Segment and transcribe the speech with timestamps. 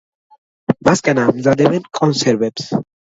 [0.89, 2.71] მისგან ამზადებენ კონსერვებს.